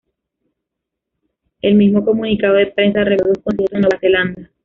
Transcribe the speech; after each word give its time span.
El 1.61 1.75
mismo 1.75 2.03
comunicado 2.03 2.55
de 2.55 2.65
prensa 2.65 3.03
reveló 3.03 3.27
dos 3.27 3.43
conciertos 3.43 3.75
en 3.75 3.81
Nueva 3.81 3.99
Zelanda. 3.99 4.49